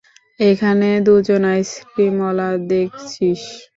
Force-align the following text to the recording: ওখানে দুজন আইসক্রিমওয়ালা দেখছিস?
ওখানে 0.39 0.89
দুজন 1.07 1.43
আইসক্রিমওয়ালা 1.51 2.49
দেখছিস? 2.69 3.41